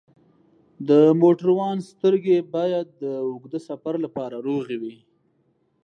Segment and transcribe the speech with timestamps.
[0.89, 4.97] د موټروان سترګې باید د اوږده سفر لپاره روغې وي.